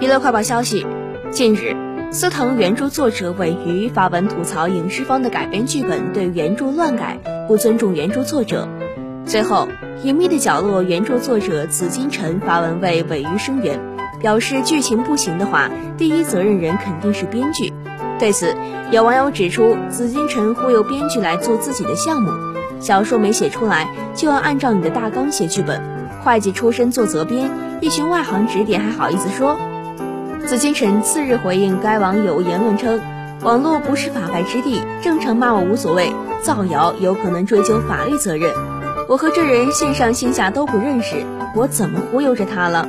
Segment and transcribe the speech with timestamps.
[0.00, 0.86] 娱乐快报消息，
[1.32, 1.74] 近日，
[2.12, 8.68] 司藤原著作者尾鱼发文吐槽影视方的改编剧本对原著乱改，不尊重原著作者。
[9.26, 9.66] 随后，
[10.04, 13.80] 隐秘的角落原著作者紫金陈发文为尾鱼声援，
[14.20, 17.72] 表示剧情不行的话，第一责任人肯定是编剧。
[18.20, 18.54] 对此，
[18.92, 22.30] 有网友指出，紫金陈忽悠编剧来做自己的项目，
[22.78, 25.82] 小说没写出来就要按照你的大纲写剧本。
[26.22, 29.58] 会计出身做责编，一群外行指点还好意思说？
[30.48, 33.02] 紫金陈次日回应该网友言论称
[33.44, 36.10] ：“网络不是法外之地，正常骂我无所谓，
[36.42, 38.50] 造谣有可能追究法律责任。
[39.10, 41.16] 我和这人线上线下都不认识，
[41.54, 42.88] 我怎么忽悠着他了？”